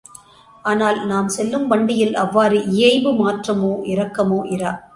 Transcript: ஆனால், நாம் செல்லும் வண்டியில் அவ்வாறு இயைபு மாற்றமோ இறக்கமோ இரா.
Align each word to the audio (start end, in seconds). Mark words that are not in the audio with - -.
ஆனால், 0.65 1.05
நாம் 1.05 1.27
செல்லும் 1.27 1.67
வண்டியில் 1.67 2.15
அவ்வாறு 2.15 2.57
இயைபு 2.71 3.11
மாற்றமோ 3.21 3.71
இறக்கமோ 3.85 4.39
இரா. 4.49 4.73